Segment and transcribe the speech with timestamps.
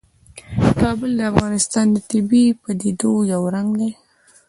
[0.81, 3.91] کابل د افغانستان د طبیعي پدیدو یو رنګ دی.